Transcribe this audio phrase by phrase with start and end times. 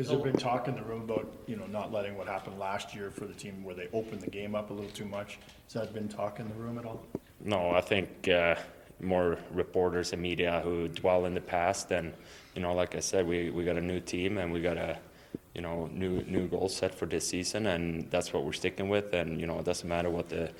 [0.00, 2.94] Has there been talk in the room about, you know, not letting what happened last
[2.94, 5.38] year for the team where they opened the game up a little too much?
[5.64, 7.04] Has that been talk in the room at all?
[7.44, 8.54] No, I think uh,
[8.98, 11.90] more reporters and media who dwell in the past.
[11.90, 12.14] And,
[12.54, 14.98] you know, like I said, we, we got a new team and we got a,
[15.54, 19.12] you know, new new goal set for this season, and that's what we're sticking with.
[19.12, 20.50] And you know, it doesn't matter what the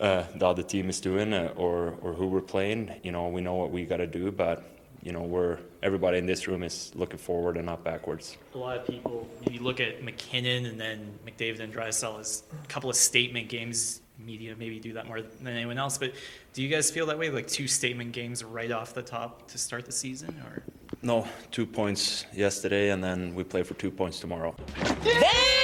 [0.00, 2.92] uh, the other team is doing uh, or or who we're playing.
[3.04, 4.73] You know, we know what we got to do, but
[5.04, 8.38] you know, we're everybody in this room is looking forward and not backwards.
[8.54, 12.66] A lot of people, you look at MacKinnon and then McDavid and Draisaitl as a
[12.66, 14.00] couple of statement games.
[14.16, 16.14] Media maybe do that more than anyone else, but
[16.52, 17.30] do you guys feel that way?
[17.30, 20.62] Like two statement games right off the top to start the season, or?
[21.02, 24.54] No, two points yesterday, and then we play for two points tomorrow.
[25.02, 25.63] Damn!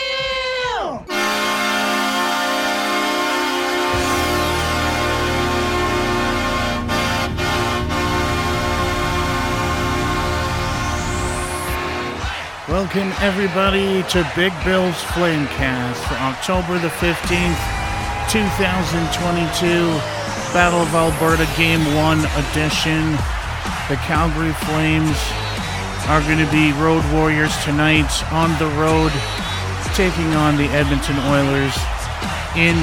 [12.71, 17.59] Welcome, everybody, to Big Bill's Flamecast for October the 15th,
[18.31, 19.91] 2022,
[20.55, 23.19] Battle of Alberta Game 1 edition.
[23.91, 25.19] The Calgary Flames
[26.07, 29.11] are going to be road warriors tonight on the road,
[29.99, 31.75] taking on the Edmonton Oilers
[32.55, 32.79] in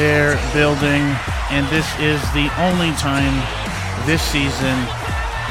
[0.00, 1.04] their building.
[1.52, 3.36] And this is the only time
[4.08, 4.80] this season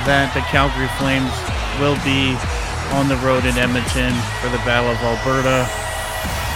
[0.10, 1.38] that the Calgary Flames
[1.78, 2.34] will be
[2.92, 5.68] on the road in Edmonton for the Battle of Alberta.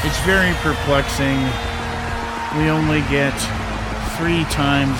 [0.03, 1.37] It's very perplexing.
[2.57, 3.35] We only get
[4.17, 4.97] three times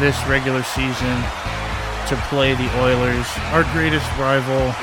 [0.00, 1.16] this regular season
[2.08, 4.74] to play the Oilers, our greatest rival.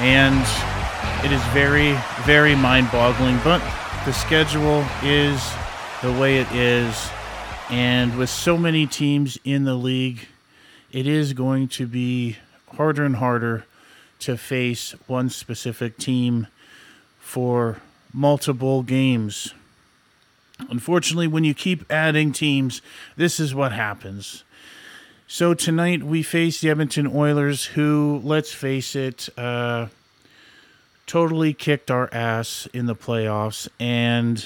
[0.00, 0.44] And
[1.24, 3.38] it is very, very mind boggling.
[3.44, 3.62] But
[4.04, 5.42] the schedule is
[6.02, 7.10] the way it is.
[7.70, 10.26] And with so many teams in the league,
[10.90, 12.36] it is going to be
[12.76, 13.64] harder and harder
[14.20, 16.46] to face one specific team
[17.20, 17.80] for
[18.12, 19.54] multiple games.
[20.70, 22.82] Unfortunately, when you keep adding teams,
[23.16, 24.44] this is what happens.
[25.26, 29.88] So tonight we face the Edmonton Oilers, who, let's face it, uh,
[31.06, 33.68] totally kicked our ass in the playoffs.
[33.78, 34.44] And,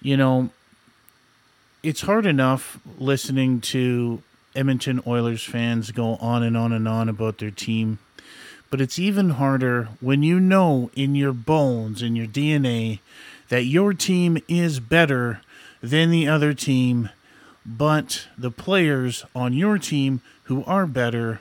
[0.00, 0.50] you know,
[1.82, 4.22] it's hard enough listening to
[4.54, 7.98] Edmonton Oilers fans go on and on and on about their team
[8.70, 13.00] but it's even harder when you know in your bones, in your DNA,
[13.48, 15.40] that your team is better
[15.82, 17.10] than the other team,
[17.64, 21.40] but the players on your team who are better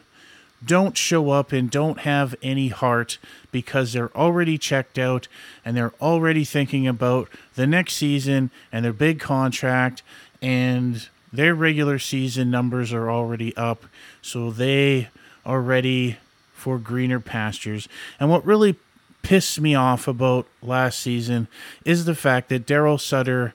[0.63, 3.18] don't show up and don't have any heart
[3.52, 5.28] because they're already checked out
[5.63, 10.02] and they're already thinking about the next season and their big contract
[10.42, 13.86] and their regular season numbers are already up.
[14.22, 15.09] So they
[15.46, 16.18] are ready
[16.66, 17.88] for greener pastures.
[18.20, 18.76] And what really
[19.22, 21.48] pissed me off about last season
[21.86, 23.53] is the fact that Daryl Sutter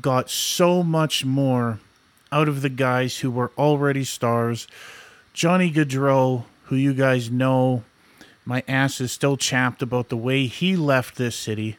[0.00, 1.78] got so much more
[2.32, 4.66] out of the guys who were already stars.
[5.32, 7.84] Johnny Gaudreau, who you guys know,
[8.44, 11.76] my ass is still chapped about the way he left this city.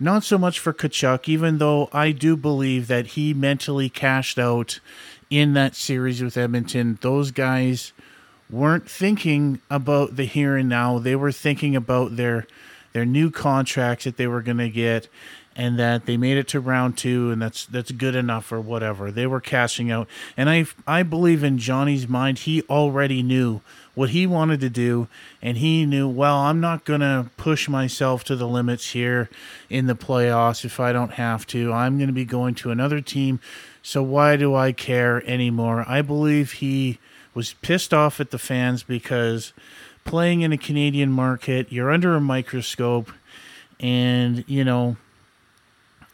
[0.00, 4.80] Not so much for Tkachuk, even though I do believe that he mentally cashed out
[5.30, 6.98] in that series with Edmonton.
[7.00, 7.92] Those guys
[8.50, 10.98] weren't thinking about the here and now.
[10.98, 12.46] They were thinking about their
[12.92, 15.08] their new contracts that they were going to get
[15.56, 19.10] and that they made it to round 2 and that's that's good enough or whatever.
[19.10, 20.08] They were cashing out.
[20.36, 23.60] And I I believe in Johnny's mind he already knew
[23.94, 25.08] what he wanted to do
[25.42, 29.28] and he knew well I'm not going to push myself to the limits here
[29.68, 31.72] in the playoffs if I don't have to.
[31.72, 33.40] I'm going to be going to another team.
[33.82, 35.84] So why do I care anymore?
[35.88, 36.98] I believe he
[37.34, 39.52] was pissed off at the fans because
[40.04, 43.10] playing in a Canadian market, you're under a microscope,
[43.78, 44.96] and you know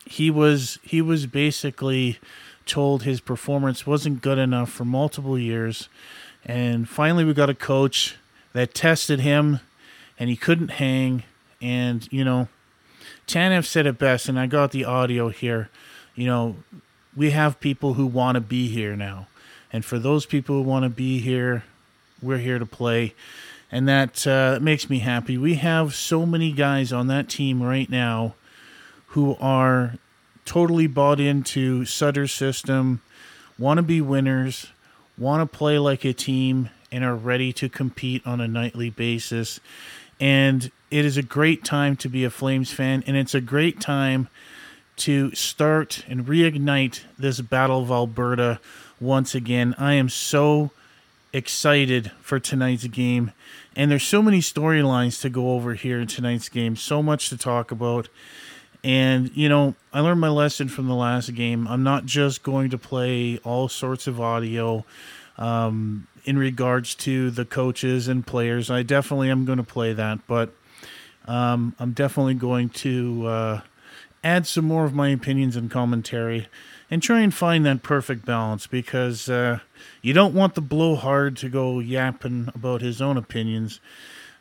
[0.05, 2.19] he was he was basically
[2.65, 5.89] told his performance wasn't good enough for multiple years,
[6.45, 8.17] and finally we got a coach
[8.53, 9.61] that tested him,
[10.19, 11.23] and he couldn't hang,
[11.61, 12.49] and you know.
[13.27, 15.69] Tanev said it best, and I got the audio here.
[16.15, 16.57] You know,
[17.17, 19.27] we have people who want to be here now.
[19.73, 21.65] And for those people who want to be here,
[22.23, 23.15] we're here to play.
[23.71, 25.37] And that uh, makes me happy.
[25.37, 28.35] We have so many guys on that team right now
[29.09, 29.95] who are
[30.45, 33.03] totally bought into Sutter's system,
[33.59, 34.69] want to be winners,
[35.19, 39.59] want to play like a team, and are ready to compete on a nightly basis.
[40.21, 43.81] And it is a great time to be a Flames fan, and it's a great
[43.81, 44.29] time
[44.99, 48.61] to start and reignite this Battle of Alberta
[49.01, 49.75] once again.
[49.79, 50.71] I am so
[51.33, 53.33] excited for tonight's game.
[53.75, 57.37] And there's so many storylines to go over here in tonight's game, so much to
[57.37, 58.09] talk about.
[58.83, 61.67] And, you know, I learned my lesson from the last game.
[61.69, 64.85] I'm not just going to play all sorts of audio
[65.37, 68.71] um, in regards to the coaches and players.
[68.71, 70.51] I definitely am going to play that, but
[71.27, 73.61] um, I'm definitely going to uh,
[74.25, 76.49] add some more of my opinions and commentary
[76.91, 79.61] and try and find that perfect balance because uh,
[80.03, 83.81] you don't want the blowhard to go yapping about his own opinions.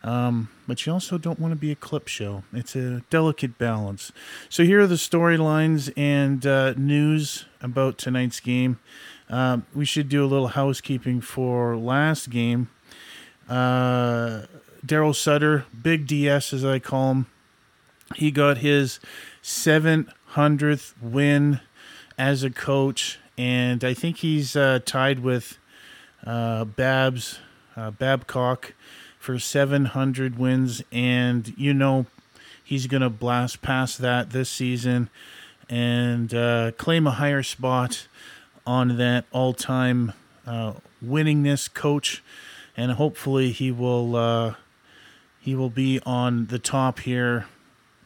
[0.03, 2.43] Um, but you also don't want to be a clip show.
[2.53, 4.11] It's a delicate balance.
[4.49, 8.79] So here are the storylines and uh, news about tonight's game.
[9.29, 12.69] Um, we should do a little housekeeping for last game.
[13.49, 14.43] Uh,
[14.85, 17.25] Daryl Sutter, Big DS as I call him,
[18.15, 18.99] he got his
[19.41, 21.59] 700th win
[22.17, 25.57] as a coach, and I think he's uh, tied with
[26.25, 27.39] uh, Babs
[27.75, 28.73] uh, Babcock
[29.19, 32.05] for 700 wins, and you know
[32.63, 35.09] he's going to blast past that this season
[35.69, 38.07] and uh, claim a higher spot
[38.65, 40.13] on that all-time
[40.47, 40.73] uh,
[41.03, 42.23] winningness coach,
[42.77, 44.55] and hopefully he will
[45.39, 47.45] he will be on the top here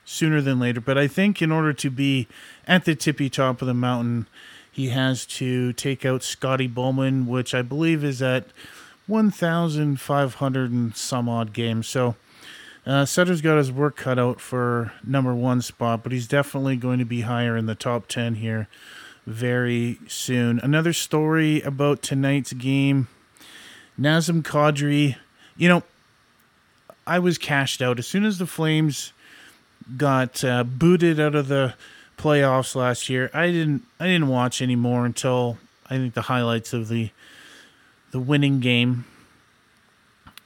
[0.04, 0.82] sooner than later.
[0.82, 2.28] But I think in order to be
[2.70, 4.28] at the tippy top of the mountain,
[4.72, 8.46] he has to take out Scotty Bowman, which I believe is at
[9.08, 11.88] 1,500 and some odd games.
[11.88, 12.16] So
[12.86, 17.00] uh, Sutter's got his work cut out for number one spot, but he's definitely going
[17.00, 18.68] to be higher in the top 10 here
[19.26, 20.60] very soon.
[20.62, 23.08] Another story about tonight's game
[24.00, 25.18] Nazem Kadri.
[25.58, 25.84] You know,
[27.06, 29.12] I was cashed out as soon as the Flames
[29.98, 31.74] got uh, booted out of the
[32.20, 33.32] playoffs last year.
[33.34, 35.58] I didn't I didn't watch anymore until
[35.88, 37.10] I think the highlights of the
[38.12, 39.06] the winning game.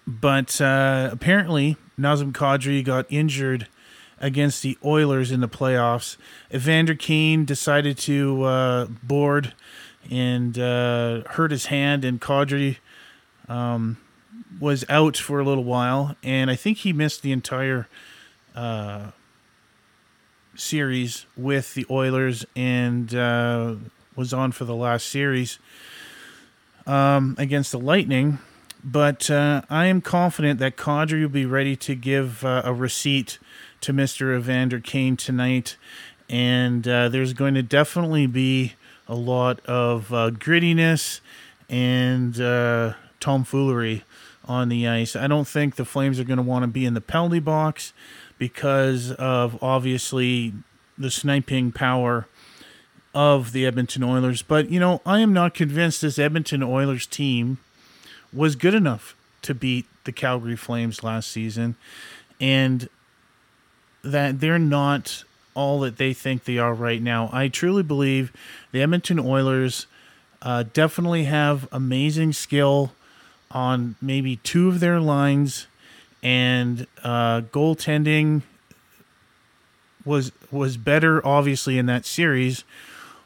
[0.06, 3.68] But uh, apparently, Nazem Kadri got injured
[4.20, 6.18] against the Oilers in the playoffs.
[6.54, 9.54] Evander Kane decided to uh, board
[10.10, 12.78] and uh, hurt his hand, and Kadri
[13.48, 13.98] um,
[14.60, 17.88] was out for a little while, and I think he missed the entire
[18.56, 19.12] uh,
[20.56, 23.76] series with the Oilers and uh,
[24.16, 25.60] was on for the last series
[26.86, 28.40] um, against the Lightning.
[28.84, 33.40] But uh, I am confident that Kadri will be ready to give uh, a receipt
[33.82, 34.36] to Mr.
[34.38, 35.78] Evander Kane tonight.
[36.30, 38.74] And uh, there's going to definitely be
[39.08, 41.22] a lot of uh, grittiness
[41.70, 44.04] and uh, tomfoolery
[44.46, 45.16] on the ice.
[45.16, 47.94] I don't think the Flames are going to want to be in the penalty box
[48.38, 50.54] because of obviously
[50.98, 52.28] the sniping power
[53.14, 54.42] of the Edmonton Oilers.
[54.42, 57.60] But, you know, I am not convinced this Edmonton Oilers team
[58.32, 61.76] was good enough to beat the Calgary Flames last season
[62.40, 62.90] and
[64.04, 67.30] that they're not all that they think they are right now.
[67.32, 68.34] I truly believe
[68.72, 69.86] the Edmonton Oilers
[70.42, 72.94] uh, definitely have amazing skill
[73.52, 75.68] on maybe two of their lines
[76.24, 78.42] and uh, goaltending
[80.06, 82.64] was was better obviously in that series,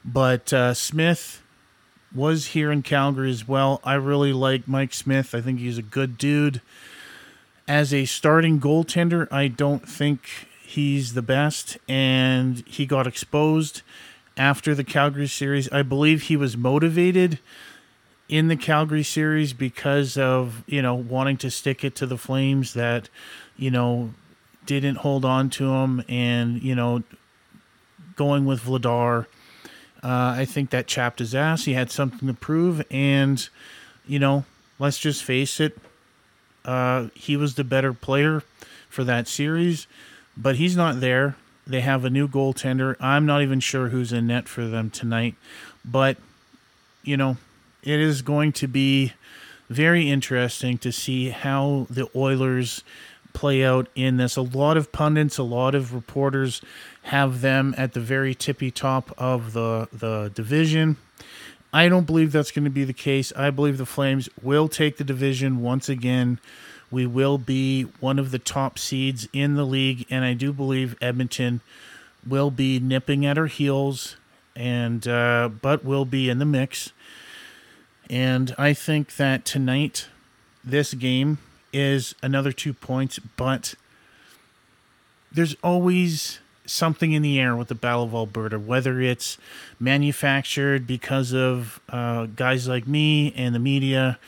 [0.04, 1.42] but uh, Smith
[2.14, 3.80] was here in Calgary as well.
[3.84, 5.36] I really like Mike Smith.
[5.36, 6.62] I think he's a good dude.
[7.68, 13.82] As a starting goaltender, I don't think he's the best, and he got exposed
[14.38, 15.70] after the Calgary series.
[15.72, 17.40] I believe he was motivated
[18.30, 22.74] in the Calgary series because of, you know, wanting to stick it to the Flames
[22.74, 23.10] that,
[23.58, 24.14] you know,
[24.66, 27.04] didn't hold on to him and, you know,
[28.16, 29.28] going with Vladar.
[30.04, 31.66] Uh, I think that chapped his ass.
[31.66, 32.86] He had something to prove.
[32.92, 33.48] And,
[34.06, 34.46] you know,
[34.78, 35.78] let's just face it,
[36.66, 38.44] uh, he was the better player
[38.90, 39.88] for that series,
[40.36, 41.36] but he's not there.
[41.66, 42.96] They have a new goaltender.
[43.00, 45.36] I'm not even sure who's in net for them tonight,
[45.84, 46.18] but,
[47.04, 47.38] you know,
[47.84, 49.14] it is going to be
[49.70, 52.84] very interesting to see how the Oilers
[53.34, 54.36] play out in this.
[54.36, 56.62] A lot of pundits, a lot of reporters
[57.04, 60.98] have them at the very tippy top of the the division.
[61.74, 63.32] I don't believe that's going to be the case.
[63.36, 66.40] I believe the Flames will take the division once again.
[66.90, 70.96] We will be one of the top seeds in the league, and I do believe
[71.02, 71.62] Edmonton
[72.26, 74.16] will be nipping at our heels,
[74.56, 76.94] and uh, but will be in the mix.
[78.10, 80.08] And I think that tonight,
[80.64, 81.40] this game
[81.74, 83.76] is another two points, but
[85.32, 89.38] there's always something in the air with the Battle of Alberta, whether it's
[89.80, 94.20] manufactured because of uh, guys like me and the media,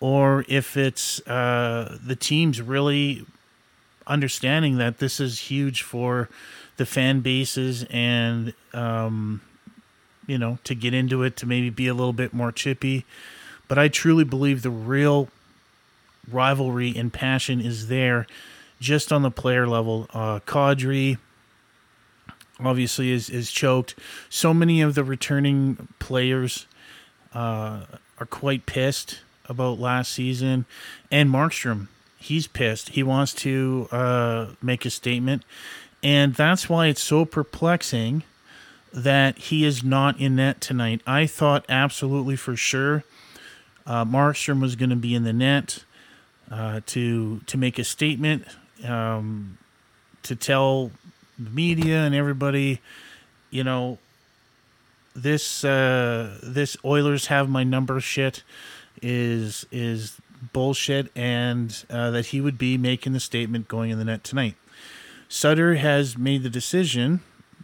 [0.00, 3.24] or if it's uh, the team's really
[4.06, 6.28] understanding that this is huge for
[6.76, 9.40] the fan bases and um,
[10.32, 13.04] you know to get into it to maybe be a little bit more chippy.
[13.68, 15.28] But I truly believe the real
[16.30, 18.26] rivalry and passion is there,
[18.80, 20.06] just on the player level.
[20.14, 21.18] Uh, Kadri
[22.58, 23.94] obviously is is choked.
[24.30, 26.66] So many of the returning players
[27.34, 27.82] uh,
[28.18, 30.64] are quite pissed about last season,
[31.10, 32.90] and Markstrom he's pissed.
[32.90, 35.44] He wants to uh, make a statement,
[36.02, 38.22] and that's why it's so perplexing
[38.92, 41.00] that he is not in net tonight.
[41.06, 43.04] I thought absolutely for sure
[43.86, 45.84] uh, Markstrom was going to be in the net
[46.50, 48.44] uh, to to make a statement,
[48.84, 49.58] um,
[50.22, 50.90] to tell
[51.38, 52.80] the media and everybody,
[53.50, 53.98] you know,
[55.14, 58.42] this uh, this Oilers have my number shit
[59.00, 60.18] is is
[60.52, 64.54] bullshit, and uh, that he would be making the statement going in the net tonight.
[65.28, 67.20] Sutter has made the decision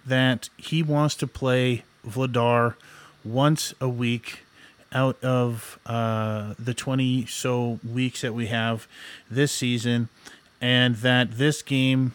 [0.09, 2.75] that he wants to play Vladar
[3.25, 4.41] once a week
[4.93, 8.89] out of uh, the 20 so weeks that we have
[9.31, 10.09] this season,
[10.61, 12.13] and that this game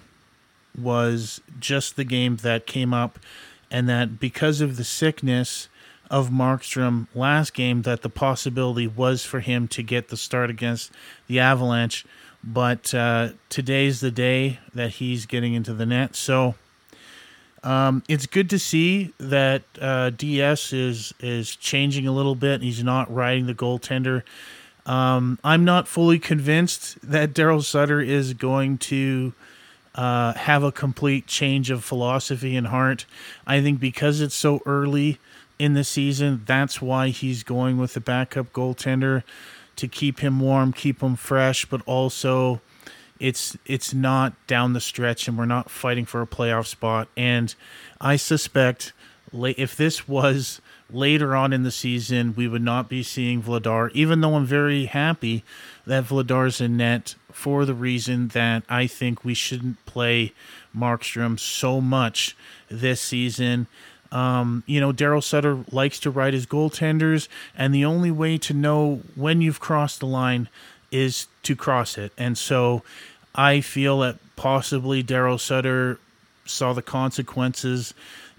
[0.78, 3.20] was just the game that came up,
[3.70, 5.70] and that because of the sickness
[6.10, 10.92] of Markstrom last game, that the possibility was for him to get the start against
[11.28, 12.06] the Avalanche.
[12.44, 16.16] But uh, today's the day that he's getting into the net.
[16.16, 16.56] So
[17.63, 22.62] um, it's good to see that uh, DS is is changing a little bit.
[22.62, 24.24] He's not riding the goaltender.
[24.86, 29.34] Um, I'm not fully convinced that Daryl Sutter is going to
[29.96, 33.05] uh, have a complete change of philosophy and heart.
[33.48, 35.20] I think because it's so early
[35.58, 39.24] in the season, that's why he's going with the backup goaltender
[39.77, 42.60] to keep him warm, keep him fresh, but also
[43.24, 47.56] it's it's not down the stretch and we're not fighting for a playoff spot and
[48.01, 48.92] i suspect
[49.34, 50.60] if this was
[50.92, 54.86] later on in the season we would not be seeing vladar even though i'm very
[54.86, 55.42] happy
[55.88, 60.34] that vladar's in net for the reason that i think we shouldn't play
[60.75, 62.36] markstrom so much
[62.70, 63.65] this season
[64.12, 67.27] um, you know, Daryl Sutter likes to ride his goaltenders,
[67.58, 70.50] and the only way to know when you've crossed the line
[70.92, 72.13] is to cross it.
[72.15, 72.84] And so
[73.36, 76.00] I feel that possibly Daryl Sutter
[76.46, 77.94] saw the consequences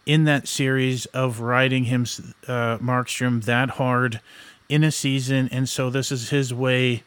[0.06, 2.02] in that series of riding him,
[2.46, 4.20] uh, Markstrom, that hard
[4.68, 5.48] in a season.
[5.50, 7.02] And so this is his way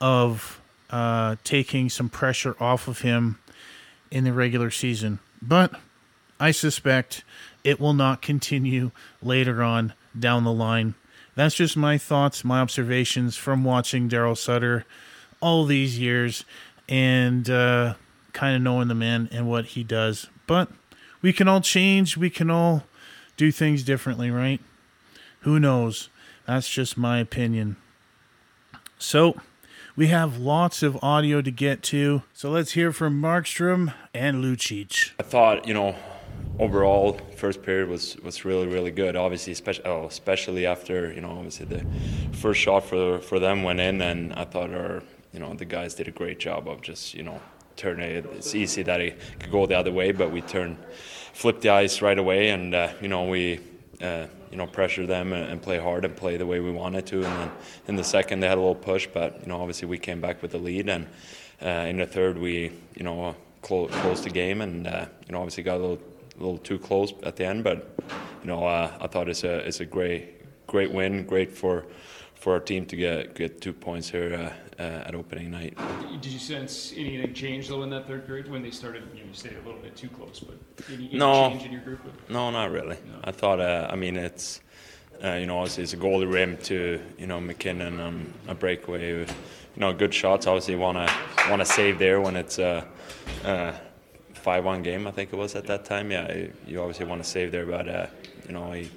[0.00, 3.38] of uh, taking some pressure off of him
[4.10, 5.18] in the regular season.
[5.42, 5.72] But
[6.38, 7.24] I suspect
[7.64, 10.94] it will not continue later on down the line.
[11.34, 14.86] That's just my thoughts, my observations from watching Daryl Sutter
[15.40, 16.44] all these years
[16.88, 17.94] and uh,
[18.32, 20.28] kind of knowing the man and what he does.
[20.46, 20.70] But
[21.22, 22.16] we can all change.
[22.16, 22.84] We can all
[23.36, 24.60] do things differently, right?
[25.40, 26.08] Who knows?
[26.46, 27.76] That's just my opinion.
[28.98, 29.40] So,
[29.96, 32.22] we have lots of audio to get to.
[32.32, 35.12] So, let's hear from Markstrom and Lucic.
[35.18, 35.96] I thought, you know,
[36.58, 39.16] overall, first period was, was really, really good.
[39.16, 41.84] Obviously, especially, oh, especially after, you know, obviously the
[42.36, 45.02] first shot for, for them went in, and I thought our
[45.36, 47.40] you know the guys did a great job of just you know
[47.76, 48.24] turning it.
[48.32, 50.78] It's easy that it could go the other way, but we turned,
[51.34, 53.60] flipped the ice right away, and uh, you know we.
[54.00, 57.06] Uh, you know, pressure them and, and, play hard and play the way we wanted
[57.06, 57.16] to.
[57.16, 57.50] And then
[57.88, 60.42] in the second, they had a little push, but you know, obviously we came back
[60.42, 60.90] with the lead.
[60.90, 61.06] And
[61.62, 65.38] uh, in the third, we you know clo- closed the game, and uh, you know,
[65.38, 65.98] obviously got a little,
[66.38, 67.64] a little too close at the end.
[67.64, 67.90] But
[68.42, 71.86] you know, uh, I thought it's a it's a great great win, great for
[72.46, 75.76] for our team to get get two points here uh, uh, at opening night.
[76.22, 79.02] Did you sense anything change though in that third period when they started?
[79.14, 80.56] You, know, you stayed a little bit too close, but
[80.88, 81.98] any, any no, change in your group?
[82.30, 82.98] No, not really.
[83.04, 83.18] No.
[83.24, 83.58] I thought.
[83.58, 84.60] Uh, I mean, it's
[85.24, 89.18] uh, you know, obviously it's a goalie rim to you know MacKinnon on a breakaway.
[89.18, 89.26] You
[89.74, 90.46] know, good shots.
[90.46, 92.86] Obviously, want to want to save there when it's a.
[94.34, 96.12] Five-one game, I think it was at that time.
[96.12, 98.06] Yeah, you obviously want to save there, but uh,
[98.46, 98.88] you know, he,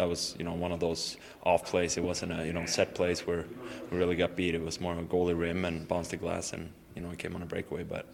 [0.00, 1.98] that was you know one of those off plays.
[1.98, 3.44] It wasn't a you know set place where
[3.90, 4.54] we really got beat.
[4.54, 7.18] It was more of a goalie rim and bounced the glass, and you know it
[7.18, 7.84] came on a breakaway.
[7.84, 8.06] But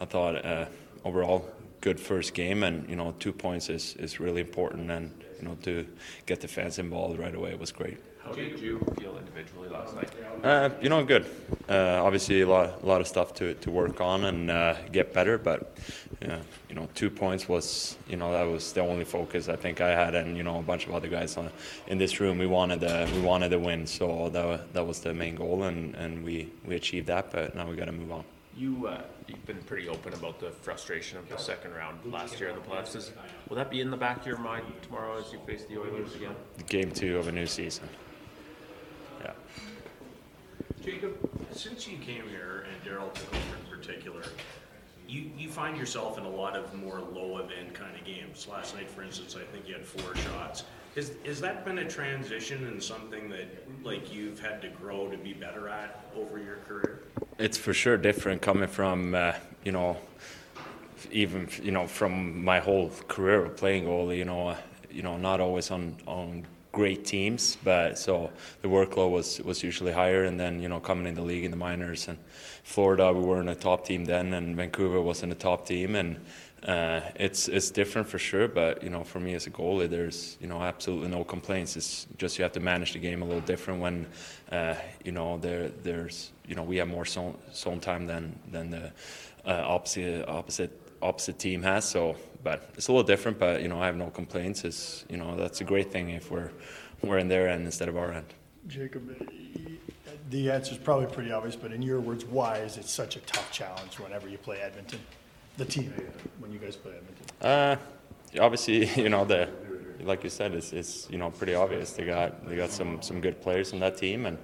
[0.00, 0.66] I thought uh,
[1.04, 1.48] overall
[1.80, 5.56] good first game, and you know two points is is really important, and you know
[5.62, 5.86] to
[6.26, 7.98] get the fans involved right away was great.
[8.28, 10.10] How did you feel individually last night?
[10.44, 11.24] Uh, you know, good.
[11.66, 15.14] Uh, obviously, a lot, a lot of stuff to, to work on and uh, get
[15.14, 15.38] better.
[15.38, 15.74] But
[16.20, 19.80] yeah, you know, two points was, you know, that was the only focus I think
[19.80, 21.50] I had, and you know, a bunch of other guys on,
[21.86, 22.36] in this room.
[22.36, 25.94] We wanted the, we wanted to win, so that that was the main goal, and,
[25.94, 27.32] and we, we achieved that.
[27.32, 28.24] But now we got to move on.
[28.58, 32.50] You, uh, you've been pretty open about the frustration of the second round last year
[32.50, 32.94] in the playoffs.
[32.94, 33.12] Is,
[33.48, 36.14] will that be in the back of your mind tomorrow as you face the Oilers
[36.14, 36.34] again?
[36.66, 37.88] Game two of a new season.
[40.88, 44.22] Jacob, since you came here and Daryl took over in particular,
[45.06, 48.46] you, you find yourself in a lot of more low event kind of games.
[48.50, 50.64] Last night, for instance, I think you had four shots.
[50.94, 53.46] Has, has that been a transition and something that,
[53.84, 57.02] like, you've had to grow to be better at over your career?
[57.38, 59.32] it's for sure different coming from uh,
[59.64, 59.96] you know
[61.10, 64.56] even you know from my whole career of playing goalie you know uh,
[64.90, 68.30] you know not always on on great teams but so
[68.62, 70.24] the workload was was usually higher.
[70.24, 72.18] And then you know coming in the league in the minors and
[72.62, 75.94] Florida we were in a top team then and Vancouver was in a top team.
[75.94, 76.20] And
[76.66, 80.36] uh, it's it's different for sure but you know for me as a goalie there's
[80.40, 81.76] you know absolutely no complaints.
[81.76, 84.06] It's just you have to manage the game a little different when
[84.50, 88.70] uh, you know there there's you know we have more zone, zone time than than
[88.70, 88.92] the
[89.46, 90.72] uh, opposite opposite
[91.02, 91.84] opposite team has.
[91.84, 93.38] So, but it's a little different.
[93.38, 94.64] But you know, I have no complaints.
[94.64, 96.50] It's you know that's a great thing if we're
[97.02, 98.26] we're in their end instead of our end.
[98.66, 99.08] Jacob,
[100.30, 103.20] the answer is probably pretty obvious, but in your words, why is it such a
[103.20, 105.00] tough challenge whenever you play Edmonton?
[105.56, 105.92] The team,
[106.38, 107.26] when you guys play Edmonton?
[107.40, 107.76] Uh,
[108.40, 109.48] obviously, you know the
[110.02, 111.92] like you said, it's, it's you know pretty obvious.
[111.92, 114.38] They got they got some some good players on that team, and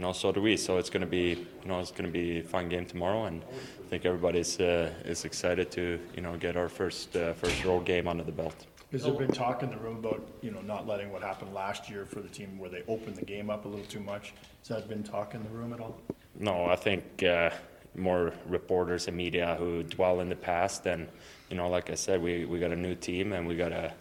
[0.00, 0.56] you know so do we.
[0.56, 3.26] So it's going to be you know it's going to be a fun game tomorrow,
[3.26, 3.42] and
[3.84, 7.84] I think everybody's uh, is excited to you know get our first uh, first road
[7.84, 8.66] game under the belt.
[8.92, 11.88] Has there been talk in the room about, you know, not letting what happened last
[11.88, 14.32] year for the team where they opened the game up a little too much?
[14.60, 15.96] Has that been talk in the room at all?
[16.40, 17.50] No, I think uh,
[17.94, 21.08] more reporters and media who dwell in the past, and
[21.50, 23.92] you know, like I said, we, we got a new team and we got a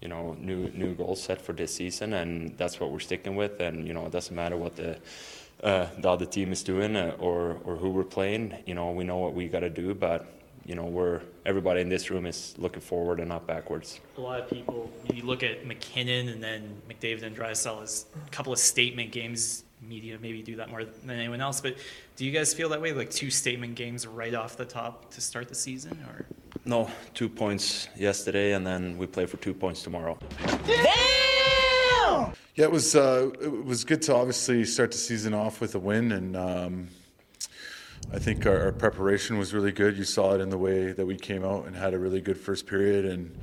[0.00, 3.60] you know new new goal set for this season, and that's what we're sticking with.
[3.60, 4.98] And you know, it doesn't matter what the
[5.62, 8.56] uh, the other team is doing uh, or or who we're playing.
[8.66, 10.26] You know, we know what we got to do, but
[10.64, 14.00] you know, we're everybody in this room is looking forward and not backwards.
[14.16, 18.30] A lot of people, you look at MacKinnon and then McDavid and Draisaitl as a
[18.30, 19.64] couple of statement games.
[19.80, 21.76] Media maybe do that more than anyone else, but
[22.14, 22.92] do you guys feel that way?
[22.92, 26.24] Like two statement games right off the top to start the season, or?
[26.64, 30.16] No, two points yesterday, and then we play for two points tomorrow.
[32.54, 35.78] Yeah, it was uh, it was good to obviously start the season off with a
[35.78, 36.88] win, and um,
[38.12, 39.96] I think our, our preparation was really good.
[39.96, 42.36] You saw it in the way that we came out and had a really good
[42.36, 43.34] first period, and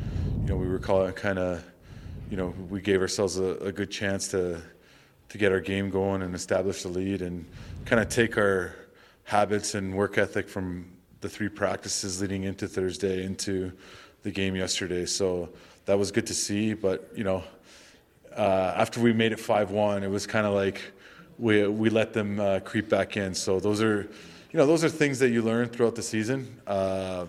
[0.41, 1.63] you know we were kind of,
[2.29, 4.61] you know, we gave ourselves a, a good chance to
[5.29, 7.47] to get our game going and establish the lead, and
[7.85, 8.75] kind of take our
[9.23, 10.85] habits and work ethic from
[11.21, 13.71] the three practices leading into Thursday into
[14.21, 15.07] the game yesterday.
[15.07, 15.49] So
[15.85, 17.43] that was good to see, but you know
[18.35, 20.81] uh, after we made it 5-1, it was kind of like
[21.37, 23.33] we we let them uh, creep back in.
[23.33, 24.01] So those are,
[24.51, 26.59] you know, those are things that you learn throughout the season.
[26.67, 27.25] Uh,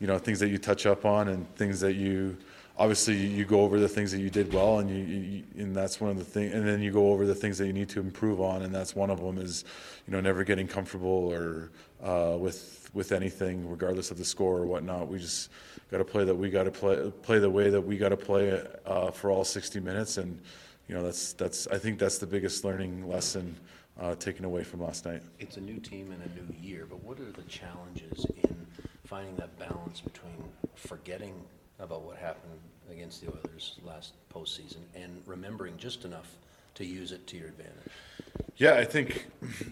[0.00, 2.36] you know, things that you touch up on and things that you
[2.76, 6.00] obviously you go over the things that you did well, and you, you and that's
[6.00, 6.52] one of the things.
[6.52, 8.94] And then you go over the things that you need to improve on, and that's
[8.96, 9.64] one of them is,
[10.06, 11.70] you know, never getting comfortable or
[12.02, 15.08] uh, with with anything, regardless of the score or whatnot.
[15.08, 15.50] We just
[15.90, 18.16] got to play that we got to play play the way that we got to
[18.16, 20.40] play uh, for all 60 minutes, and
[20.88, 23.56] you know that's that's I think that's the biggest learning lesson
[24.00, 25.22] uh, taken away from last night.
[25.38, 28.66] It's a new team and a new year, but what are the challenges in
[29.04, 30.36] finding that balance between
[30.74, 31.34] forgetting
[31.78, 32.58] about what happened
[32.90, 36.30] against the Oilers last postseason and remembering just enough
[36.74, 37.92] to use it to your advantage?
[38.56, 39.26] Yeah, I think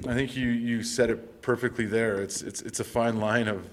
[0.09, 2.21] I think you, you said it perfectly there.
[2.21, 3.69] It's it's it's a fine line of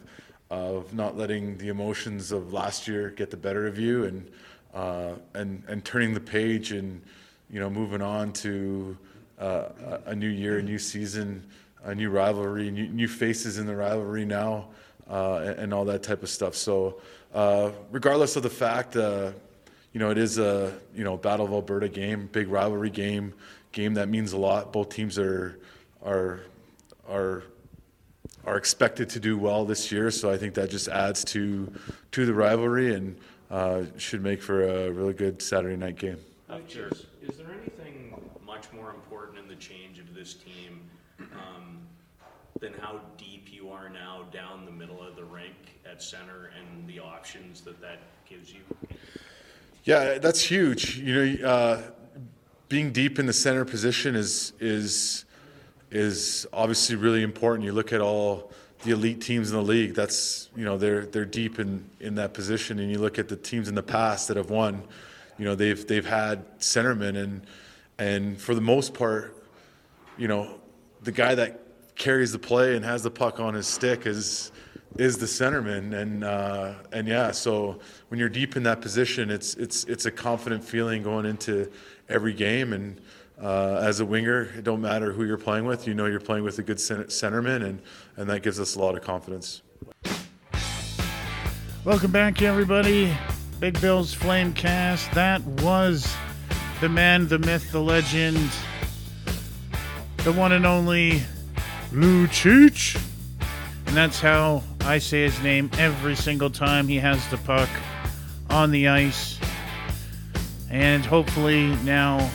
[0.49, 4.31] of not letting the emotions of last year get the better of you and
[4.73, 7.01] uh, and and turning the page and
[7.49, 8.97] you know moving on to
[9.39, 11.43] uh, a new year, a new season,
[11.83, 14.67] a new rivalry, new, new faces in the rivalry now,
[15.09, 16.55] uh, and, and all that type of stuff.
[16.55, 16.99] So
[17.33, 19.31] uh, regardless of the fact, uh,
[19.93, 23.33] you know, it is a you know Battle of Alberta game, big rivalry game,
[23.71, 24.71] game that means a lot.
[24.71, 25.59] Both teams are
[26.03, 26.41] are
[27.07, 27.43] are
[28.45, 31.71] are expected to do well this year, so I think that just adds to
[32.11, 33.17] to the rivalry and
[33.49, 36.17] uh, should make for a really good Saturday night game.
[36.91, 40.81] Is, is there anything much more important in the change of this team
[41.33, 41.79] um,
[42.59, 45.55] than how deep you are now down the middle of the rink
[45.89, 48.61] at center and the options that that gives you?
[49.89, 50.97] Yeah, that's huge.
[50.97, 51.81] You know, uh,
[52.67, 55.25] being deep in the center position is is
[55.89, 57.65] is obviously really important.
[57.65, 58.51] You look at all
[58.83, 59.95] the elite teams in the league.
[59.95, 63.35] That's you know they're they're deep in in that position, and you look at the
[63.35, 64.83] teams in the past that have won.
[65.39, 67.41] You know they've they've had centermen, and
[67.97, 69.43] and for the most part,
[70.19, 70.59] you know
[71.01, 71.61] the guy that
[71.95, 74.51] carries the play and has the puck on his stick is
[74.97, 77.31] is the centerman, and uh, and yeah.
[77.31, 81.71] So when you're deep in that position, it's it's it's a confident feeling going into
[82.09, 82.99] every game, and
[83.41, 85.87] uh, as a winger, it don't matter who you're playing with.
[85.87, 87.81] You know you're playing with a good center- centerman, and
[88.17, 89.61] and that gives us a lot of confidence.
[91.85, 93.15] Welcome back, everybody.
[93.59, 95.11] Big Bill's Flame Cast.
[95.13, 96.13] That was
[96.81, 98.49] the man, the myth, the legend,
[100.17, 101.21] the one and only
[101.91, 103.01] Lou Lucic.
[103.85, 107.69] And that's how I say his name every single time he has the puck
[108.49, 109.39] on the ice.
[110.69, 112.29] And hopefully now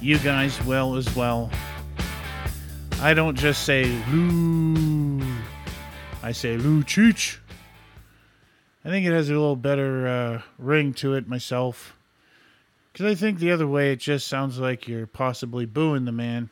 [0.00, 1.50] you guys will as well.
[3.00, 5.20] I don't just say Lou,
[6.22, 7.38] I say Lucic.
[8.84, 11.96] I think it has a little better uh, ring to it myself.
[12.92, 16.50] Because I think the other way, it just sounds like you're possibly booing the man.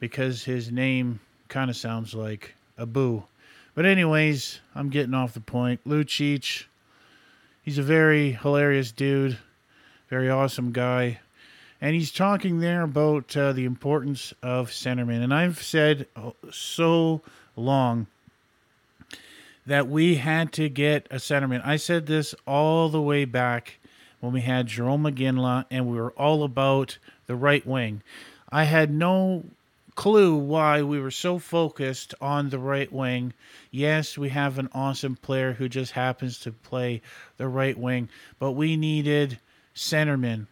[0.00, 3.24] Because his name kind of sounds like a boo.
[3.74, 5.80] But, anyways, I'm getting off the point.
[5.86, 6.64] Lucic,
[7.62, 9.38] he's a very hilarious dude,
[10.08, 11.20] very awesome guy.
[11.80, 15.22] And he's talking there about uh, the importance of centerman.
[15.22, 17.22] And I've said oh, so
[17.56, 18.06] long
[19.66, 21.64] that we had to get a centerman.
[21.64, 23.78] I said this all the way back
[24.20, 28.02] when we had Jarome Iginla and we were all about the right wing.
[28.50, 29.44] I had no
[29.94, 33.32] clue why we were so focused on the right wing.
[33.70, 37.02] Yes, we have an awesome player who just happens to play
[37.36, 39.38] the right wing, but we needed
[39.74, 40.46] centermen.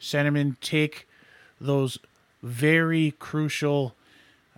[0.00, 1.08] Centermen take
[1.60, 1.98] those
[2.42, 3.94] very crucial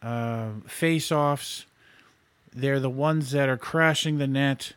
[0.02, 1.64] uh, face offs
[2.54, 4.72] they're the ones that are crashing the net.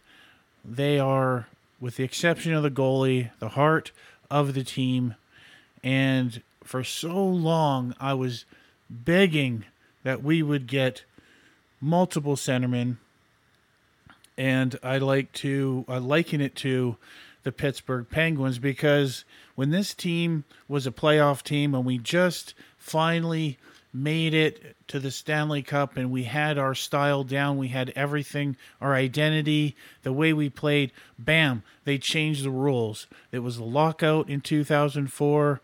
[0.64, 1.48] They are,
[1.80, 3.92] with the exception of the goalie, the heart
[4.30, 5.16] of the team.
[5.84, 8.46] And for so long, I was
[8.92, 9.66] begging
[10.04, 11.04] that we would get
[11.80, 12.98] multiple centermen.
[14.38, 16.98] And I like to I liken it to
[17.44, 19.26] the Pittsburgh Penguins because
[19.56, 23.58] when this team was a playoff team and we just finally
[23.94, 27.58] made it to the Stanley Cup and we had our style down.
[27.58, 30.92] We had everything, our identity, the way we played.
[31.20, 33.08] Bam, they changed the rules.
[33.32, 35.62] It was the lockout in 2004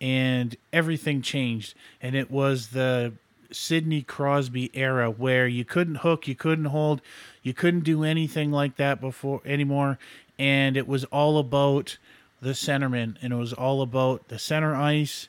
[0.00, 1.74] and everything changed.
[2.00, 3.12] And it was the
[3.50, 7.00] Sidney Crosby era where you couldn't hook, you couldn't hold,
[7.42, 9.98] you couldn't do anything like that before anymore.
[10.38, 11.98] And it was all about
[12.40, 15.28] the centerman and it was all about the center ice.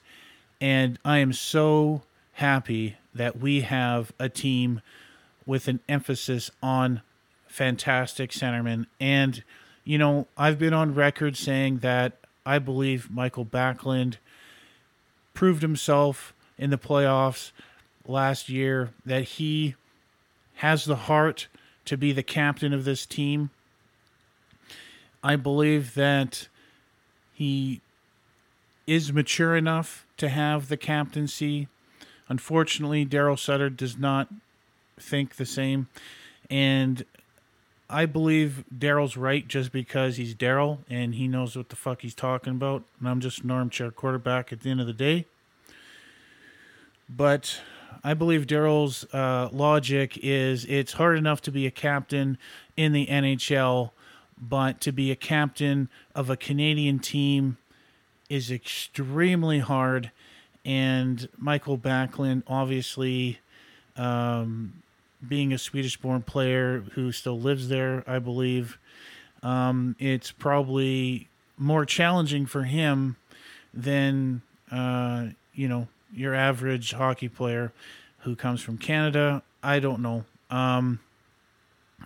[0.61, 2.03] And I am so
[2.33, 4.81] happy that we have a team
[5.45, 7.01] with an emphasis on
[7.47, 8.85] fantastic centermen.
[8.99, 9.43] And,
[9.83, 14.17] you know, I've been on record saying that I believe Mikael Backlund
[15.33, 17.51] proved himself in the playoffs
[18.05, 19.75] last year that he
[20.55, 21.47] has the heart
[21.85, 23.49] to be the captain of this team.
[25.23, 26.47] I believe that
[27.33, 27.81] he
[28.87, 31.67] is mature enough to have the captaincy
[32.29, 34.29] Unfortunately, Daryl Sutter does not
[34.99, 35.87] think the same.
[36.49, 37.03] And
[37.89, 42.13] I believe Daryl's right just because he's Daryl and he knows what the fuck he's
[42.13, 42.83] talking about.
[42.99, 45.25] And I'm just an armchair quarterback at the end of the day.
[47.09, 47.61] But
[48.03, 52.37] I believe Daryl's uh, logic is it's hard enough to be a captain
[52.77, 53.91] in the NHL,
[54.39, 57.57] but to be a captain of a Canadian team
[58.29, 60.11] is extremely hard
[60.65, 63.39] and Mikael Backlund, obviously,
[63.95, 64.83] um,
[65.25, 68.77] being a Swedish-born player who still lives there, I believe,
[69.43, 71.27] um, it's probably
[71.57, 73.17] more challenging for him
[73.73, 77.71] than uh, you know your average hockey player
[78.19, 79.43] who comes from Canada.
[79.61, 80.25] I don't know.
[80.49, 80.99] Um,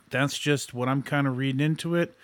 [0.10, 2.16] that's just what I'm kind of reading into it.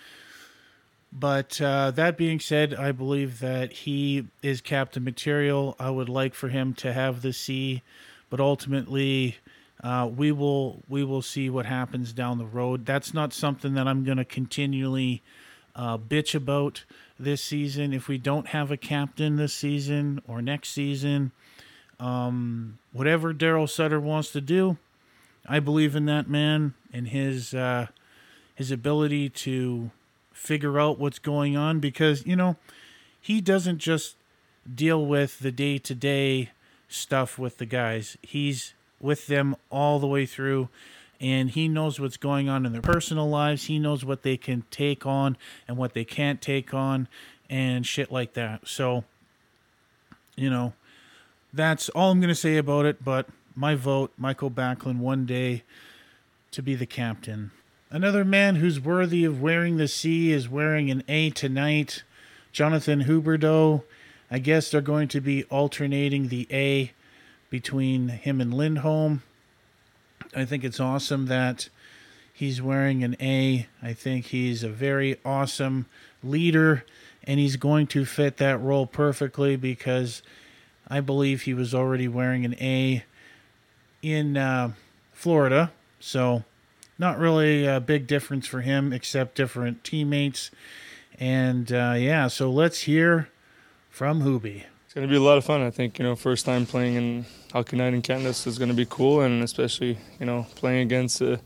[1.12, 5.76] But uh, that being said, I believe that he is captain material.
[5.80, 7.82] I would like for him to have the C,
[8.30, 9.38] but ultimately,
[9.84, 12.86] uh, we will we will see what happens down the road.
[12.86, 15.22] That's not something that I'm going to continually
[15.76, 16.84] uh, bitch about
[17.20, 17.94] this season.
[17.94, 21.32] If we don't have a captain this season or next season,
[22.00, 24.78] um, whatever Daryl Sutter wants to do,
[25.48, 27.88] I believe in that man and his uh,
[28.56, 29.92] his ability to
[30.34, 32.58] figure out what's going on because, you know,
[33.20, 34.16] he doesn't just
[34.74, 36.52] deal with the day to day
[36.88, 38.18] stuff with the guys.
[38.22, 40.70] He's with them all the way through
[41.20, 43.66] and he knows what's going on in their personal lives.
[43.66, 47.08] He knows what they can take on and what they can't take on
[47.50, 48.68] and shit like that.
[48.68, 49.04] So,
[50.36, 50.74] you know,
[51.52, 53.04] that's all I'm going to say about it.
[53.04, 55.64] But my vote, Mikael Backlund, one day
[56.52, 57.52] to be the captain.
[57.92, 62.04] Another man who's worthy of wearing the C is wearing an A tonight.
[62.52, 63.84] Jonathan Huberdeau.
[64.32, 66.92] I guess they're going to be alternating the A
[67.50, 69.24] between him and Lindholm.
[70.36, 71.70] I think it's awesome that
[72.34, 73.68] he's wearing an A.
[73.82, 75.88] I think he's a very awesome
[76.24, 76.86] leader,
[77.24, 80.22] and he's going to fit that role perfectly because
[80.88, 83.04] I believe he was already wearing an A
[84.02, 84.72] in uh,
[85.12, 85.72] Florida.
[86.00, 86.44] So,
[86.98, 90.52] not really a big difference for him, except different teammates.
[91.20, 93.30] And uh, yeah, so let's hear
[93.90, 94.64] from Hubie.
[94.90, 95.62] It's going to be a lot of fun.
[95.62, 98.76] I think, you know, first time playing in Hockey Night in Canada is going to
[98.76, 101.38] be cool, and especially, you know, playing against uh,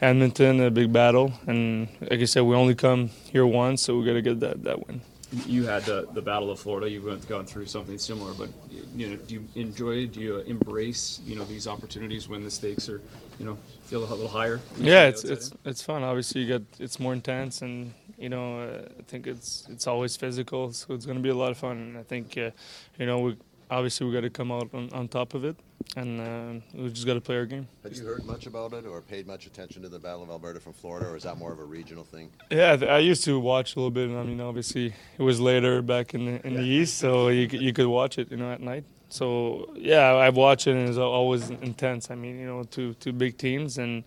[0.00, 1.32] Edmonton, a big battle.
[1.46, 4.64] And like I said, we only come here once, so we got to get that,
[4.64, 5.00] that win.
[5.46, 6.90] You had the, the Battle of Florida.
[6.90, 8.48] You've gone through something similar, but
[8.96, 10.08] you know, do you enjoy?
[10.08, 13.00] Do you embrace you know these opportunities when the stakes are,
[13.38, 14.58] you know, feel a little higher?
[14.76, 16.02] Yeah, it's it's it's fun.
[16.02, 20.72] Obviously, you get it's more intense, and you know, I think it's it's always physical,
[20.72, 21.76] so it's going to be a lot of fun.
[21.76, 22.50] And I think, uh,
[22.98, 23.36] you know, we
[23.70, 25.56] obviously we got to come out on, on top of it,
[25.96, 27.68] and uh, we just got to play our game.
[27.84, 30.60] Have you heard much about it or paid much attention to the Battle of Alberta
[30.60, 32.30] from Florida, or is that more of a regional thing?
[32.50, 34.10] Yeah, I used to watch a little bit.
[34.10, 37.72] I mean, obviously it was later back in the, in the east, so you you
[37.72, 38.84] could watch it, you know, at night.
[39.10, 42.10] So yeah, I've watched it, and it's always intense.
[42.10, 44.04] I mean, you know, two two big teams and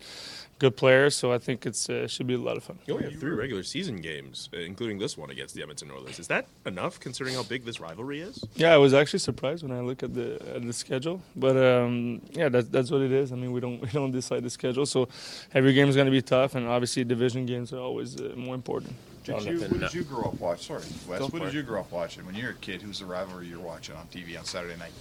[0.62, 2.78] good players, so I think it's uh, should be a lot of fun.
[2.86, 6.20] You only have three regular season games, uh, including this one against the Edmonton Oilers.
[6.20, 8.44] Is that enough, considering how big this rivalry is?
[8.54, 12.22] Yeah, I was actually surprised when I look at the at the schedule, but um,
[12.30, 13.32] yeah, that's that's what it is.
[13.32, 15.08] I mean, we don't we don't decide the schedule, so
[15.52, 18.54] every game is going to be tough, and obviously division games are always uh, more
[18.54, 18.94] important.
[19.24, 20.80] Did you, what did you grow up watching?
[20.80, 21.32] Sorry, Wes.
[21.32, 22.82] What did you grow up watching when you were a kid?
[22.82, 24.92] Who's the rivalry you're watching on TV on Saturday night?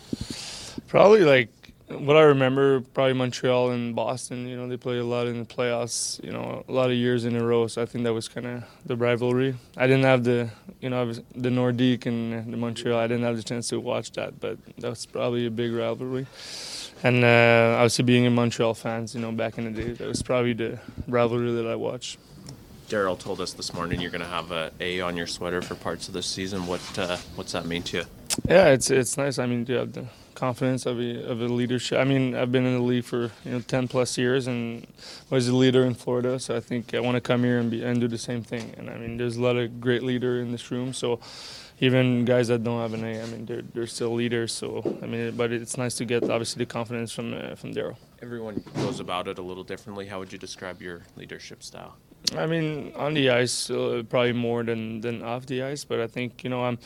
[0.88, 1.50] Probably like
[2.00, 4.48] what I remember, probably Montreal and Boston.
[4.48, 6.24] You know, they played a lot in the playoffs.
[6.24, 7.68] You know, a lot of years in a row.
[7.68, 9.56] So I think that was kind of the rivalry.
[9.78, 10.50] I didn't have the,
[10.80, 13.00] you know, the Nordique and the Montreal.
[13.00, 16.28] I didn't have the chance to watch that, but that was probably a big rivalry.
[17.04, 20.22] And uh, obviously, being a Montreal fans, you know, back in the day, that was
[20.22, 22.20] probably the rivalry that I watched.
[22.90, 25.76] Daryl told us this morning you're going to have a A on your sweater for
[25.76, 26.68] parts of the season.
[26.68, 28.04] What uh, what's that mean to you?
[28.50, 29.40] Yeah, it's it's nice.
[29.40, 32.00] I mean, you have the confidence of a, of a leadership.
[32.00, 34.88] I mean, I've been in the league for you know 10 plus years and
[35.30, 36.40] was a leader in Florida.
[36.40, 38.74] So I think I want to come here and be and do the same thing.
[38.78, 40.94] And I mean, there's a lot of great leader in this room.
[40.94, 41.20] So
[41.80, 44.54] even guys that don't have an A, I mean, they're they're still leaders.
[44.54, 47.98] So I mean, but it's nice to get obviously the confidence from uh, from Daryl.
[48.22, 50.06] Everyone goes about it a little differently.
[50.06, 51.96] How would you describe your leadership style?
[52.38, 55.84] I mean, on the ice, uh, probably more than than off the ice.
[55.84, 56.78] But I think you know I'm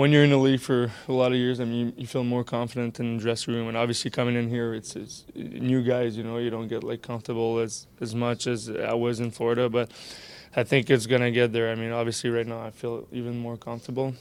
[0.00, 2.24] when you're in the league for a lot of years, I mean, you, you feel
[2.24, 3.68] more confident in the dressing room.
[3.68, 6.16] And obviously, coming in here, it's, it's new guys.
[6.16, 9.68] You know, you don't get like comfortable as as much as I was in Florida,
[9.68, 9.90] but
[10.56, 11.70] I think it's gonna get there.
[11.70, 14.14] I mean, obviously, right now I feel even more comfortable,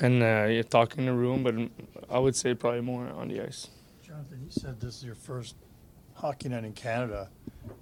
[0.00, 1.54] and uh, you're talking in the room, but
[2.08, 3.68] I would say probably more on the ice.
[4.02, 5.54] Jonathan, you said this is your first
[6.14, 7.28] hockey night in Canada.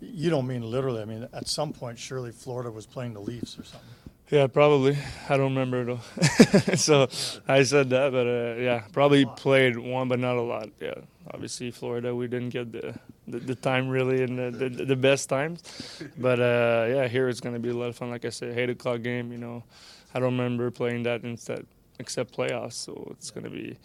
[0.01, 1.03] You don't mean literally.
[1.03, 3.97] I mean, at some point, surely Florida was playing the Leafs or something.
[4.30, 4.98] Yeah, probably.
[5.28, 6.76] I don't remember it all.
[6.76, 7.08] so
[7.48, 10.68] I said that, but uh, yeah, probably played one, but not a lot.
[10.80, 10.94] Yeah,
[11.32, 12.94] obviously Florida, we didn't get the
[13.26, 15.62] the, the time really and the, the, the best times,
[16.18, 18.10] but uh, yeah, here it's gonna be a lot of fun.
[18.10, 19.32] Like I said, eight o'clock game.
[19.32, 19.64] You know,
[20.14, 21.66] I don't remember playing that instead
[21.98, 23.78] except playoffs, so it's gonna be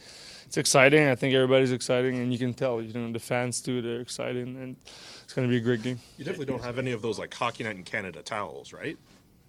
[0.46, 1.08] it's exciting.
[1.08, 2.82] I think everybody's exciting, and you can tell.
[2.82, 4.76] You know, the fans too, they're excited, and
[5.24, 6.00] it's gonna be a great game.
[6.18, 8.98] You definitely don't have any of those like hockey night in Canada towels, right?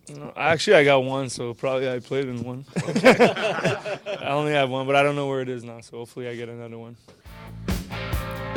[0.08, 2.66] No, actually, I got one, so probably I played in one.
[2.76, 6.36] I only have one, but I don't know where it is now, so hopefully I
[6.36, 6.96] get another one.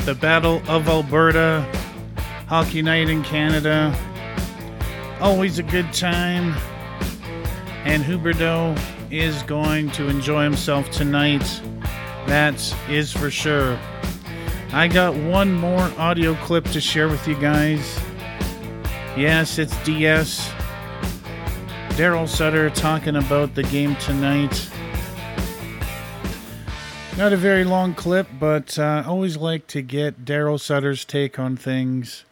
[0.06, 1.66] The Battle of Alberta,
[2.48, 3.96] Hockey Night in Canada.
[5.22, 6.54] Always a good time.
[7.86, 8.78] And Huberdeau
[9.10, 11.46] is going to enjoy himself tonight.
[12.28, 13.80] That is for sure.
[14.74, 17.98] I got one more audio clip to share with you guys.
[19.16, 20.52] Yes, it's DS.
[21.98, 24.70] Daryl Sutter talking about the game tonight.
[27.18, 31.40] Not a very long clip, but uh, I always like to get Daryl Sutter's take
[31.40, 32.24] on things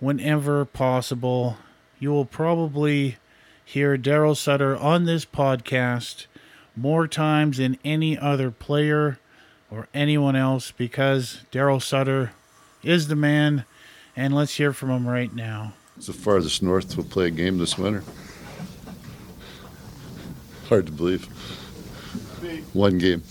[0.00, 1.58] whenever possible.
[2.00, 3.18] You will probably
[3.64, 6.26] hear Daryl Sutter on this podcast
[6.74, 9.20] more times than any other player
[9.70, 12.32] or anyone else because Daryl Sutter
[12.82, 13.64] is the man.
[14.16, 15.74] And let's hear from him right now.
[15.96, 18.02] It's the farthest north we'll play a game this winter.
[20.68, 21.24] Hard to believe.
[22.74, 23.22] One game.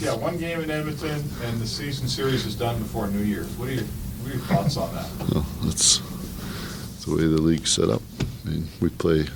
[0.00, 3.48] Yeah, one game in Edmonton, and the season series is done before New Year's.
[3.56, 5.08] What are your, what are your thoughts on that?
[5.32, 8.02] Well, that's, that's the way the league's set up.
[8.44, 9.26] I mean, we play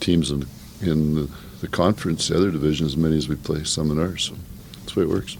[0.00, 0.46] teams in,
[0.80, 4.24] in the, the conference, the other division, as many as we play some in ours.
[4.24, 4.34] So
[4.80, 5.36] that's the way it works.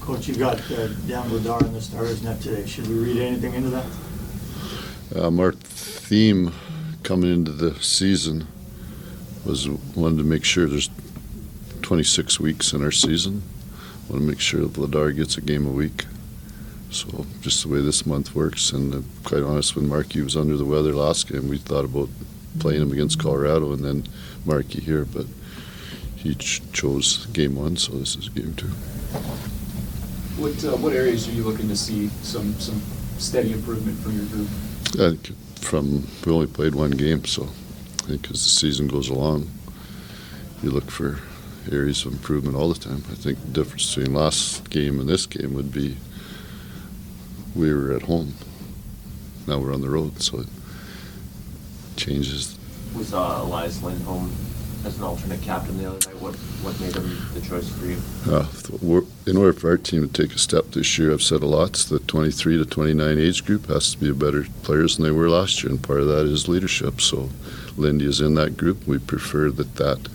[0.00, 2.64] Coach, you got uh, Dan Vladar in the Stars net today.
[2.64, 3.86] Should we read anything into that?
[5.16, 6.52] Um, our theme
[7.02, 8.46] coming into the season
[9.48, 10.90] was wanted to make sure there's
[11.82, 13.42] 26 weeks in our season.
[14.08, 16.04] Want to make sure that Vladar gets a game a week.
[16.90, 20.56] So just the way this month works, and uh, quite honest, when Markey was under
[20.56, 22.08] the weather last game, we thought about
[22.58, 24.04] playing him against Colorado and then
[24.46, 25.26] Markey here, but
[26.16, 28.68] he ch- chose game one, so this is game two.
[30.38, 32.80] What uh, what areas are you looking to see some some
[33.18, 34.48] steady improvement from your group?
[34.94, 37.48] I think from we only played one game, so
[38.08, 39.50] think as the season goes along,
[40.62, 41.18] you look for
[41.70, 43.04] areas of improvement all the time.
[43.10, 45.98] I think the difference between last game and this game would be
[47.54, 48.32] we were at home.
[49.46, 50.46] Now we're on the road, so it
[51.96, 52.58] changes.
[52.96, 54.32] We saw uh, Elias Lindholm
[54.84, 56.20] as an alternate captain the other night.
[56.20, 57.98] What what made him the choice for you?
[58.26, 58.46] Uh,
[59.26, 61.70] in order for our team to take a step this year, I've said a lot,
[61.70, 65.28] it's the 23 to 29 age group has to be better players than they were
[65.28, 67.00] last year, and part of that is leadership.
[67.00, 67.28] So
[67.76, 68.86] Lindy is in that group.
[68.86, 70.08] We prefer that that,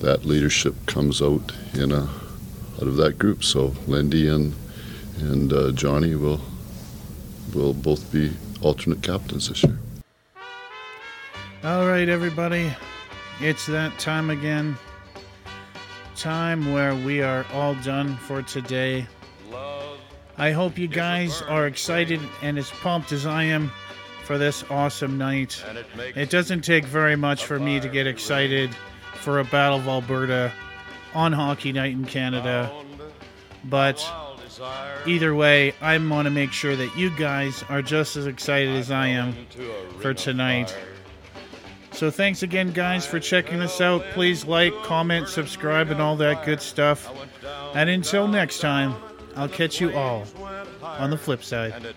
[0.00, 2.02] that leadership comes out in a,
[2.76, 3.44] out of that group.
[3.44, 4.54] So Lindy and
[5.18, 6.40] and uh, Johnny will
[7.54, 9.78] will both be alternate captains this year.
[11.64, 12.72] All right, everybody.
[13.42, 14.78] It's that time again.
[16.14, 19.04] Time where we are all done for today.
[20.38, 23.72] I hope you guys are excited and as pumped as I am
[24.22, 25.60] for this awesome night.
[26.14, 28.70] It doesn't take very much for me to get excited
[29.14, 30.52] for a Battle of Alberta
[31.12, 32.72] on Hockey Night in Canada.
[33.64, 34.08] But
[35.04, 38.92] either way, I want to make sure that you guys are just as excited as
[38.92, 39.34] I am
[40.00, 40.72] for tonight.
[41.92, 44.02] So thanks again, guys, for checking us out.
[44.12, 47.10] Please like, comment, subscribe, and all that good stuff.
[47.74, 48.94] And until next time,
[49.36, 50.24] I'll catch you all
[50.82, 51.94] on the flip side.